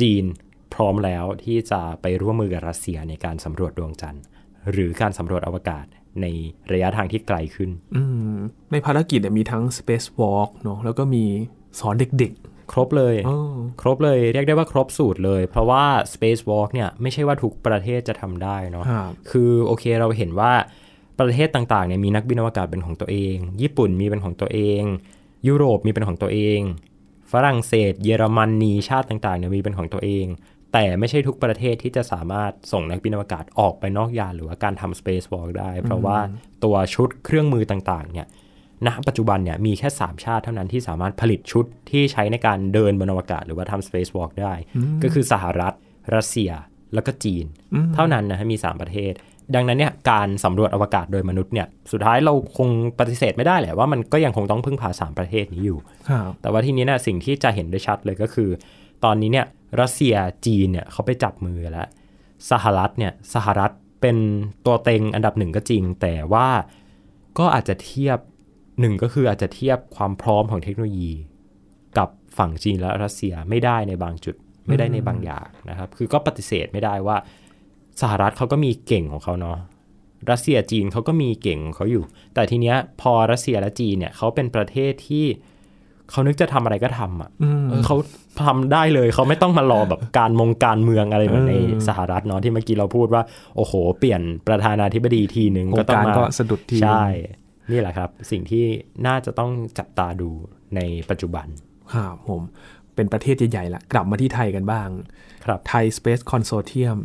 [0.00, 0.24] จีน
[0.74, 4.22] พร้อมแล้วที่จะไปร่วมมือกับรัสเซียในการสำรวจดวงจันทร์
[4.72, 5.86] หรือการสำรวจอวกาศ
[6.22, 6.26] ใน
[6.72, 8.02] ระยะทางที่ไกลขึ้นอื
[8.34, 8.36] ม
[8.72, 11.24] ในภารกิจเนี่ยมีทั้ง Space Walk เนาะแล้วก็มี
[11.80, 12.32] สอนเด็ก
[12.72, 13.38] ครบเลยๆอ๋อ
[13.80, 20.52] ครบเลยเรียกได้ว่าครบสูตรเลย เพราะว่า Space Walk เนี่ยไม่ใช่ว่าทุกประเทศจะทำได้เนาะครับคือโอเคเราเห็นว่า
[21.20, 24.82] ประเทศต่างๆเนี่ยมีนักบินอวกาศเป็นของตัวเอง ญี่ปุ่นมีเป็นของตัวเอง
[25.48, 26.60] ยุโรปมีเป็นของตัวเอง
[27.32, 30.26] ฝรั่งเศส เยอรมนนีชาติต่างๆเนี่ยมีเป็นของตัวเอง
[30.72, 36.18] แต่ไม่ใช่ทุกประเทศที่จะสามารถส่งนักบินอวกาศออกไปนอกยานหรือว่าการทำ Space Walk ได้ เพราะว่า
[36.64, 38.26] ตัวชุดเครื่องมือต่างๆเนี่ย
[38.86, 44.54] ณปัจจุบันเนี่ยมีแค่ 3 ชาติเท่านั้นที่สามารถผลิตชุดที่ใช้ในการเดินบนอวกาศหรือว่าทำ Space Walk ได้
[45.02, 45.72] ก็คือสหรัฐ
[46.14, 46.50] รัสเซีย
[46.94, 47.44] แล้วก็จีน
[47.94, 49.12] เท่านั้นนะฮะมี 3 ประเทศ
[49.54, 52.68] ดังนั้นเนี่ยการสำรวจอวกาศโดยมนุษย์เนี่ยสุดท้ายเราคง
[52.98, 58.50] ปฏิเสธไม่ได้แหละว่ามันก็ยังคงต้องพึ่งพาสามประเทศนี้อยู่ครับแต่ว่าทีนี้เนี่ยสิ่งที่จะเห็นได้ชัดเลยก็คือ
[59.04, 59.46] ตอนนี้เนี่ย
[59.80, 60.14] รัสเซีย
[60.46, 61.88] จีนเนี่ยเขาไปจับมือแล้ว
[62.50, 64.16] สหรัฐเนี่ยสหรัฐเป็น
[64.66, 66.48] ตัวเต็งอันดับหนึ่งก็จริง แต่ว่า
[67.38, 68.18] ก็อาจจะเทียบ
[68.80, 71.12] หนึ่งก็คืออาจจะเทียบความพร้อมของเทคโนโลยี
[71.98, 72.08] กับ
[72.38, 74.36] ฝั่งจีนและรัสเซียไม่ได้ในบางจุด
[74.68, 77.16] ไม่ได้ในบางอย่างนะครับ คือก็ปฏิเสธไม่ได้ว่า
[78.00, 79.58] สหรัฐเขาก็มีเก่งของเขาเนาะ
[80.30, 82.04] รัสเซียจีนเขาก็มีเก่งของเขาอยู่
[82.34, 85.26] แต่ทีเนี้ยพอรัสเซียและจีนเนี่ยเขาเป็นประเทศที่
[86.10, 87.96] เขานึกจะทำอะไรก็ทำอะอืมเออเขา
[88.44, 91.54] ทำได้เลยเขาไม่ต้องมารอแบบการมงการเมืองอะไรเหมือนใน
[91.88, 93.22] สหรัฐเนาะที่เมื่อกี้เราพูดว่า
[93.56, 97.06] โอ้โห เปลี่ยนประธานาธิบดีทีหนึ่งโครก็งต้องการมาก็สะดุดทีใช่
[97.70, 98.64] นี่แหละครับ สิ่งที่
[99.06, 100.30] น่าจะต้องจับตาดู
[100.76, 101.46] ในปัจจุบัน
[101.94, 102.42] ครับผม
[102.94, 104.88] เป็นประเทศใหญ่ๆละกลับมาที่ไทยกันบ้าง
[105.44, 106.98] ครับไทย Space Consortium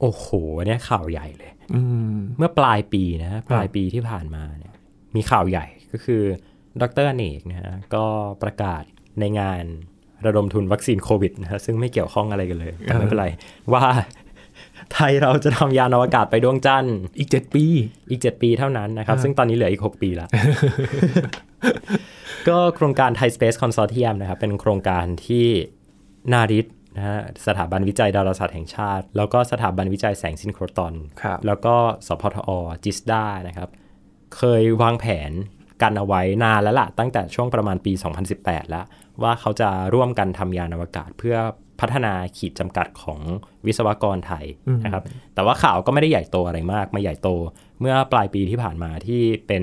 [0.00, 0.26] โอ้โห
[0.66, 4.74] เนี่ยข่าวใหญ่เลยอืมเมื่อปลายปีนะฮะปลายปีที่ผ่านมาเนี่ย
[5.14, 6.22] มีข่าวใหญ่ก็คือ
[6.80, 8.04] ดรอเนกนะฮะก็
[8.42, 8.82] ประกาศ
[9.20, 9.64] ในงาน
[10.26, 13.26] ระดมทุนวัคซีนโควิดนะฮะซึ่งไม่เกี่ยวข้องอะไรกันเลยแต่ไม่เป็นไร
[13.72, 13.84] ว่า
[14.92, 17.64] ไทยเราจะทำยานอวกาศไปดวงจันทร์อีกเจ็ดปี
[18.10, 20.28] อีก 7 ปีเท่านั้นนะครับ ซึ่งตอนนี้เหลืออีก 6 ปีละ
[22.48, 25.46] ก็โครงการ Thai Space Consortium นะครับ เป็นโครงการที่
[26.32, 26.66] นาริต
[26.96, 31.74] นะฮะสถาบันวิจัยดาราศาสตร์แห่งชาติ แล้วก็สถาบันวิจัยแสงซินโครตรอนครับแล้วก็
[32.06, 32.50] สพทอ
[32.84, 33.68] จิสดานะครับ
[34.36, 35.32] เคยวางแผน
[35.82, 37.92] กันเอาไว้นานแล้วล่ะ ตั้งแต่ช่วงประมาณปี
[38.32, 38.84] 2018 แล้ว
[39.22, 41.36] ว่าเขาจะร่วมกันทำยานอวกาศเพื่อ
[41.80, 43.20] พัฒนาขีดจำกัดของ
[43.66, 44.46] วิศวกรไทย
[44.84, 45.02] นะครับ
[45.34, 47.28] แต่ว่าข่าวก็ไม่ได้ใหญ่โตอะไรมาก มาใหญ่โต
[47.80, 49.62] เมื่อปลายปีที่ผ่านมาที่เป็น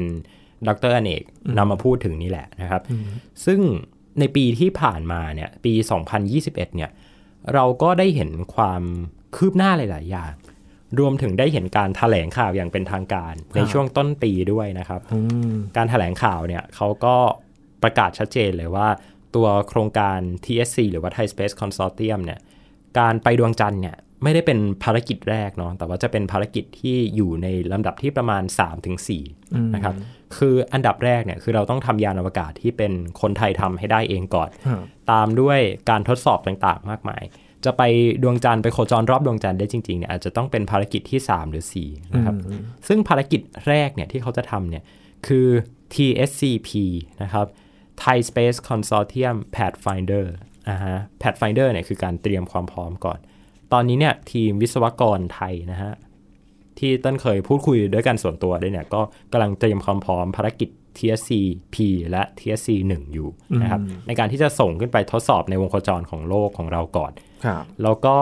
[0.67, 1.23] ดรอเนก
[1.57, 2.81] นำมาพูดถึงนี่แหละนะครับ
[3.45, 3.59] ซึ่ง
[4.19, 5.73] ในปีที่ผ่านมาเนี่ยปี
[6.23, 6.91] 2021 เนี่ย
[7.53, 8.83] เราก็ได้เห็นความ
[9.35, 10.33] คืบหน้าหลาย ๆ อย่าง
[10.99, 15.19] รวมถึงได้เห็นการถแถลงข่าวอย่างเป็นทางการในช่วงต้นปีด้วยนะครับอื
[15.51, 17.15] มการถแถลงข่าวเนี่ยเขาก็
[17.83, 18.87] ประกาศชัดเจนเลยว่า
[19.35, 22.39] ตัวโครงการ TSC หรือว่า Thai Space Consortium เนี่ย
[22.99, 28.43] การไปดวงจันทร์เนี่ยไม่ได้เป็นภารกิจแรกเนาะแต่ว่าจะเป็นภารกิจที่อยู่ในลำดับที่ประมาณ
[29.09, 29.95] 3-4นะครับ
[30.37, 32.91] คืออันดับแรกเนี่ยคือเราต้องทำยานอวกาศที่เป็น
[33.21, 37.23] คนไทยทำให้ได้เองก่อนครับตามด้วยการทดสอบต่างๆ มากมาย
[37.65, 37.83] จะไป
[38.23, 42.35] ดวงจันทร์ไปโคจรรอบดวงจันทร์ได้จริงๆเนี่ยอาจจะต้องเป็นภารกิจที่ 3 หรือ 4 นะครับ
[42.87, 44.83] ซึ่งภารกิจแรกเนี่ยที่เขาจะทำเนี่ย
[45.27, 45.47] คือ
[45.93, 46.69] TSCP
[47.23, 47.45] นะครับ
[48.03, 50.25] Thai Space Consortium Pathfinder
[50.69, 53.19] อ่าฮะ Pathfinder เนี่ยคือการเตรียมความพร้อมก่อน
[53.73, 55.93] ตอนนี้เนี่ยทีมวิศวกรไทยนะฮะ
[56.79, 61.31] ที่ต้นเคยพูดคุยด้วยกันส่วนตัวด้วยเนี่ย ก็กำลังเตรียมความพร้อมภารกิจ TSC
[61.73, 61.75] P
[62.11, 63.29] และ TSC 1 อยู่
[63.61, 67.11] นะครับในการที่จะส่งขึ้นไปทดสอบในวงโคจรของโลกของเราก่อน
[67.45, 68.17] ครับแล้วก็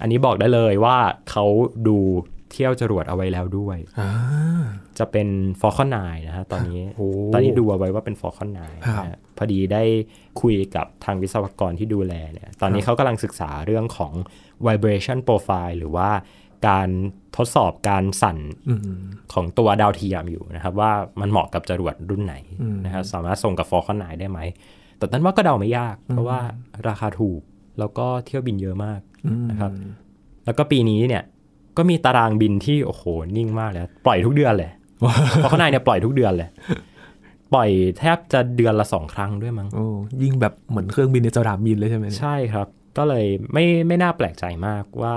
[0.00, 0.98] อันนี้บอกได้เลยว่า
[1.30, 1.44] เขา
[1.88, 1.98] ดู
[2.52, 4.10] เที่ยวจรวดเอาไว้แล้วด้วยอ่า
[4.98, 5.28] จะเป็น
[5.60, 9.82] Falcon 9 นะฮะตอนนี้โอ้ตอนนี้ดูเอาไว้ว่าเป็น Falcon 9ครับนะฮะพอดีได้
[10.40, 14.12] คุยกับทางวิศวกรที่ดูแลเนี่ยตอนนี้เขากำลังศึกษาเรื่องของ
[14.66, 16.10] vibration profile หรือว่า
[16.68, 16.88] การ
[17.36, 18.80] ทดสอบการสั่นอืม
[19.32, 22.34] ของตัวดาวเทียมอยู่นะครับ ว่ามันเหมาะกับจรวดรุ่นไหน
[22.84, 24.38] นะครับสามารถส่งกับ Falcon 9 ได้ไหม
[24.96, 26.38] แต่นั้นว่าก็เดาไม่ยาก เพราะว่า
[26.88, 27.40] ราคาถูก
[27.78, 29.00] แล้วก็เที่ยวบินเยอะมาก
[29.50, 29.70] นะครับ
[30.44, 31.22] แล้วก็ปีนี้เนี่ย
[31.76, 33.04] ก็มีตารางบินที่โอ้โห
[33.36, 34.70] นิ่งมากเลยปล่อยทุกเดือนเลย
[35.36, 36.48] เพราะข้างในเนี่ยปล่อยทุกเดือนเลย
[37.54, 39.86] ปล่อยแทบจะเดือนละสองครั้งด้วยมั้งโอ้
[40.22, 42.66] ยิ่งแบบเหมือนเครื่องบินในสนามบินเลยใช่ไหมเนี่ยใช่ครับ
[42.98, 45.16] ก็เลยไม่ไม่น่าแปลกใจมากว่า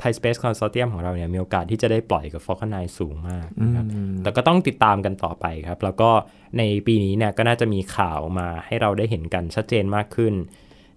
[0.00, 3.84] Thai Space Consortium ของเราเนี่ยมีโอกาสที่จะได้ปล่อยกับ Falcon 9สูงมากนะครับ
[4.22, 6.10] แต่ก็ต้องติดตามกันต่อไปครับ แล้วก็
[6.58, 10.34] ในปีนี้เนี่ยก็น่าจะมีข่าวมาให้เราได้เห็นกันชัดเจนมากขึ้น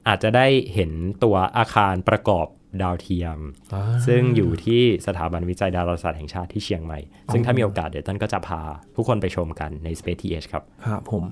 [0.08, 0.92] อาจจะได้เห็น
[1.24, 2.48] ตัวอาคารประกอบ
[2.82, 3.40] ดาวเทียม
[3.74, 7.00] อ่าซึ่งอยู่ที่สถาบันวิจัยดาราศาสตร์แห่งชาติที่เชียงใหม่
[7.32, 8.62] ซึ่งถ้ามีโอกาสเดี๋ยวต้นก็จะพา
[8.96, 11.24] ผู้คนไปชมกันใน Space TH ครับครับผม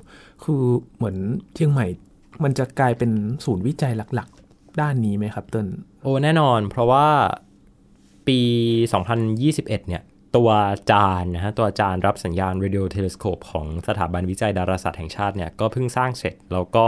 [0.43, 0.63] คือ
[0.95, 1.17] เหมือน
[1.55, 1.85] เชียงใหม่
[2.43, 3.11] มันจะกลายเป็น
[3.45, 5.67] ศูนย์วิจัยหลักๆ ด้านนี้ไหมครับเติ้ล
[6.03, 7.07] โอ้แน่นอน เพราะว่า
[8.27, 8.39] ปี
[9.07, 10.03] 2021 เนี่ย
[10.37, 10.51] ตัว
[10.91, 16.87] จานนะฮะตัวจานรับสัญญาณ radio telescope ของสถาบันวิจัยดาราศาสตร์แห่งชาติเนี่ยก็เพิ่งสร้างเสร็จ แล้วก็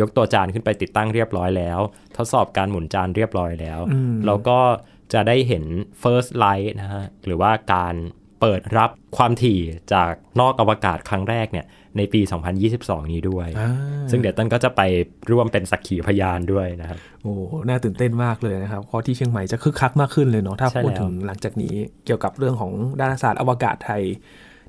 [0.00, 1.80] ยกตัวจานขึ้นไปติดตั้งเรียบร้อยแล้ว
[2.16, 3.80] ทดสอบการหมุนจานเรียบร้อยแล้ว
[4.26, 4.58] แล้วก็
[5.12, 5.64] จะได้เห็น
[6.02, 7.94] first light นะฮะหรือว่าการ
[8.40, 9.58] เปิดรับความถี่
[9.92, 12.20] จากนอกอวกาศครั้งแรกเนี่ยในปี
[12.66, 13.70] 2022 นี้ด้วยอ่า
[14.10, 14.80] ซึ่งเดี๋ยวต้นก็จะไป
[15.30, 17.34] ร่วมเป็นสักขีพยานด้วยนะครับ โอ้
[17.68, 21.74] น่าตื่นเต้นมากเลยนะครับเพราะที่เชียงใหม่จะคึกคักมากขึ้นเลยเนาะ ถ้าใช่พูดแล้วถึงหลังจากนี้
[22.04, 24.02] เกี่ยวกับเรื่องของดาราศาสตร์อวกาศไทย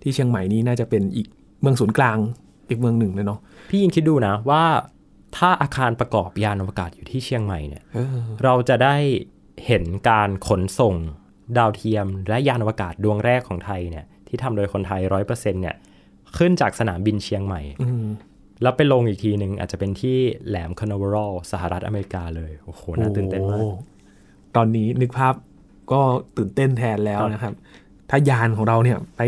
[0.02, 1.28] ที่เชียงใหม่นี้น่าจะเป็นอีก
[1.62, 2.18] เมืองศูนย์กลาง
[2.70, 4.64] อีกเมืองหนึ่งเลยเนาะ พี่ยินคิดดูนะว่า
[5.38, 8.96] ถ้าอาคารประกอบยานอวกาศอยู่ที่เชียงใหม่เนี่ยเออเราจะได้
[9.66, 10.96] เห็นการขนส่ง
[11.58, 15.76] ดาวเทียมและยานอวกาศดวงแรกของไทยเนี่ยที่ทำโดยคนไทยร้อยเปอร์เซ็นต์เนี่ย
[16.38, 17.62] ขึ้นจากสนามบินเชียงใหม่
[18.06, 18.08] ม
[18.62, 23.64] แล้วไปลงอีกทีหนึ่งอาจจะเป็นที่แหลมคานเวอรัลสหรัฐอเมริกาเลย โอ้โห น่าตื่นเต้นมาก
[24.56, 25.34] ตอนนี้นึกภาพ
[25.92, 26.02] ก็
[26.38, 27.54] ตื่นเต้นแทนแล้วนะครับ
[28.10, 29.22] ถ้ายานของเราเนี่ยไป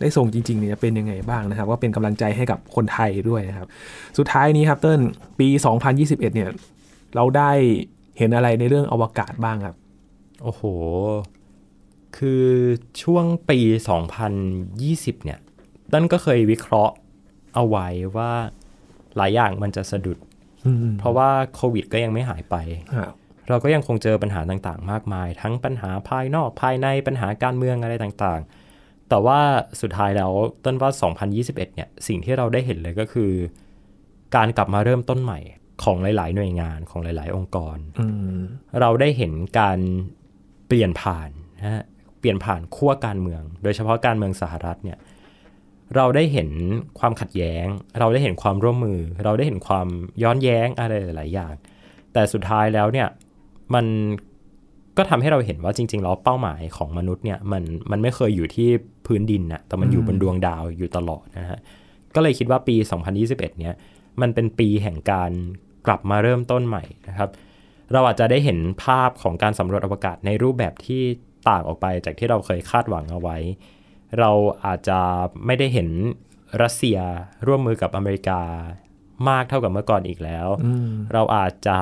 [0.00, 3.68] ได้ส่งจริงๆเนี่ยเป็นยังไงบ้างนะครับ ก็เป็นกำลังใจให้กับคนไทยด้วยนะครับ
[4.18, 5.00] สุดท้ายนี้ครับเติ้ล
[5.38, 5.48] ปี
[5.86, 6.50] 2021 เนี่ย
[7.14, 7.50] เราได้
[8.18, 9.76] เห็นอะไรในเรื่องอวกาศบ้างครับ
[10.42, 10.62] โอ้โห
[12.16, 12.46] คือ
[13.02, 13.58] ช่วงปี
[14.42, 15.38] 2020 เนี่ย
[15.92, 16.94] ต้นก็เคยวิเคราะห์
[17.54, 18.32] เอาไว้ว่า
[19.16, 20.18] หลายอย่างมันจะสะดุด
[20.66, 22.56] อืมเพราะว่าโควิดก็ยังไม่หายไป
[22.96, 23.12] ครับ
[23.48, 29.40] เราก็ยังคงเจอปัญหาต่างๆ มากมาย ทั้งปัญหาภายนอกภายในปัญหาการเมืองอะไรต่างๆ แต่ว่า
[29.80, 30.32] สุดท้ายแล้ว
[30.64, 30.90] ต้นว่า
[31.28, 33.32] 2021 เนี่ยสิ่งที่เราได้เห็นเลยก็คือ
[34.36, 35.40] การกลับมาเริ่มต้นใหม่
[35.82, 38.40] ของหลาย ๆ หน่วยงานของหลาย ๆ องค์กรอืม
[38.80, 39.78] เราได้เห็นการ
[40.68, 41.82] เปลี่ยนผ่านนะฮะ
[42.20, 44.98] เปลี่ยนผ่านขั้วการเมือง โดยเฉพาะการเมืองสหรัฐเนี่ย
[45.96, 46.50] เราได้เห็น
[46.98, 47.66] ความขัดแย้ง
[47.98, 49.86] เราได้เห็นความร่วมมือ เราได้เห็นความ
[50.22, 51.54] ย้อนแย้งอะไรหลาย ๆ อย่าง
[52.12, 53.08] แต่สุดท้ายแล้วเนี่ย
[53.74, 53.86] มัน
[54.96, 58.68] ก็ทำให้เราเห็นว่าจริง ๆ แล้วเป้าหมายของมนุษย์เนี่ยมันมันไม่เคยอยู่ที่
[59.06, 61.58] พื้นดินนะแต่มันอยู่บนดวงดาวอยู่ตลอดนะฮะ
[62.14, 62.76] ก็เลยคิดว่าปี
[63.16, 63.74] 2021 เนี่ย
[64.20, 65.30] มันเป็นปีแห่งการ
[65.86, 67.28] กลับมาเริ่มต้นใหม่นะครับ
[67.92, 71.02] เราอาจจะได้เห็นภาพของการสำรวจอวกาศในรูปแบบที่
[71.48, 73.36] ต่างออกไปจากที่เราเคยคาดหวังเอาไว้
[74.18, 74.30] เรา
[74.64, 74.98] อาจจะ
[75.46, 75.88] ไม่ได้เห็น
[76.62, 76.98] รัสเซีย
[77.46, 78.40] ร่วมมือกับอเมริกา
[79.28, 80.48] มากเท่ากับเมื่อก่อนอีกแล้ว
[81.12, 81.78] เราอาจจะ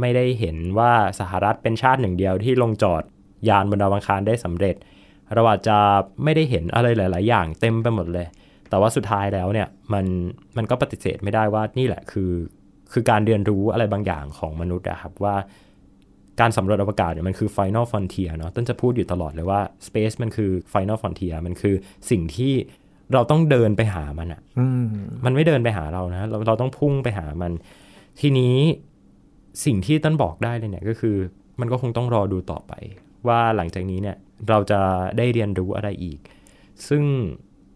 [0.00, 3.02] ไม่ได้เห็นว่าสหรัฐเป็นชาติหนึ่งเดียวที่ลงจอด
[3.48, 4.76] ยานบนดาวอังคารได้สำเร็จ
[5.34, 5.78] เราอาจจะ
[6.24, 8.26] ไม่ได้เห็นอะไรหลาย ๆ อย่างเต็มไปหมดเลย
[8.68, 10.04] แต่ว่าสุดท้ายแล้วเนี่ยมัน
[10.56, 12.30] มันก็ปฏิเสธไม่ได้ว่านี่แหละคือ
[12.92, 15.36] คือการเรียนรู้อะไรบางอย่างของมนุษย์อะครับว่า
[16.40, 21.74] การสำรวจอวกาศเนี่ยมันคือ final frontier เนาะต้นจะพูดอยู่ตลอดเลยว่า space มันคือ final frontier มันคือ
[22.10, 22.52] สิ่งที่
[23.12, 24.86] เราต้องเดินไปหามันอะอืม
[25.24, 27.52] มันไม่เดินไปหาเรานะเราเราต้องพุ่งไปหามัน
[28.20, 28.56] ทีนี้
[29.64, 31.16] สิ่งที่ต้นบอกได้เลยเนี่ยก็คือ
[31.60, 32.72] มันก็คงต้องรอดูต่อไป
[33.28, 34.16] ว่าหลังจากนี้เนี่ย
[34.48, 34.80] เราจะ
[35.18, 36.18] ได้เรียนรู้อะไรอีก
[36.88, 37.02] ซึ่ง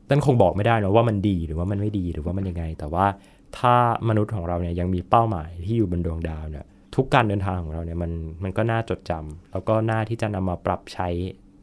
[0.08, 3.06] ต้นคงบอกไม่ได้นะว่ามันดีหรือว่ามันไม่ดีหรือว่ามันยังไง แต่ว่า
[3.58, 3.74] ถ้า
[4.08, 8.12] มนุษย์ของเราเนี่ยยังมีเป้าหมายที่อยู่บนดวงดาวเนี่ยทุกการเดินทางของเราเนี่ยมัน
[8.42, 11.08] มันก็น่าจดจำแล้วก็น่าที่จะนำมาปรับใช้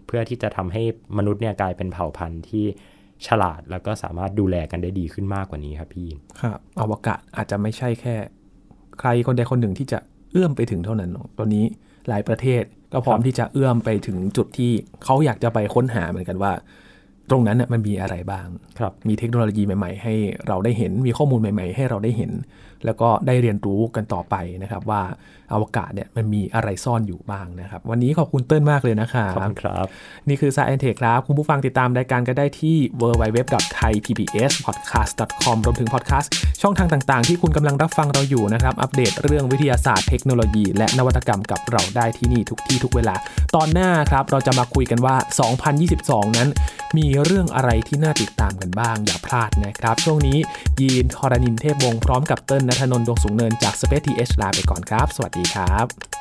[0.07, 0.83] เพื่อที่จะทำให้
[1.17, 2.65] มนุษย์เนี่ยกลายเป็นเผ่าพันธุ์ที่
[3.27, 6.09] ฉลาดแล้วก็สามารถดูแลกันได้ดีขึ้นมากกว่านี้ครับพี่
[6.41, 8.15] ครับอวกาศอาจจะไม่ใช่แค่
[8.99, 9.99] ใครคนใดคนหนึ่งที่จะ
[10.31, 11.65] เอื้อมไปถึงเท่านั้นตอนนี้
[12.09, 14.71] หลายประเทศก็พร้อมที่จะเอื้อมไปถึงจุดที่
[15.03, 16.51] เขาอยากจะไปค้นหาเหมือนกันว่า
[17.31, 18.47] ตรงนั้นน่ะมันมีอะไรบ้าง
[18.79, 20.13] ครับมีเทคโนโลยีใหม่ ๆ ให้
[20.47, 22.31] เราได้เห็น มีข้อมูลใหม่ ๆ ให้เราได้เห็น
[22.85, 25.01] แล้วก็ได้เรียนรู้กันต่อไปนะครับว่า
[25.53, 29.85] อวกาศเนี่ยมันมีอะไรซ่อนอยู่บ้างนะครับ วันนี้ขอบคุณเติ้ลมากเลยนะครัขอบบคุณครับ
[30.27, 36.31] นี่คือ Science Tech ครับ คุณผู้ฟังติดตามรายการก็ได้ที่ www.thaipbspodcast.com รวมถึงพอดแคสต์
[36.61, 43.15] ช่องทางต่าง ๆ ที่คุณกำลังรับฟังเราอยู่นะครับ อัปเดตเรื่องวิทยาศาสตร์เทคโนโลยี และนวัตกรรมกับเราได้ที่นี่ทุกที่ทุกเวลา
[43.55, 45.15] ตอนหน้าครับเราจะมาคุยกันว่า
[45.77, 46.49] 2022 นั้น
[46.97, 50.37] มีเรื่องอะไรที่น่าติดตามกันบ้าง อย่าพลาดนะครับ ช่วงนี้
[50.79, 56.18] ยีนทรณินเทพวงศ์พร้อมกับเติ้ลนัทนนท์ดวงสูงเนินจาก Space TH ลาไปก่อนครับ สวัสดีครับ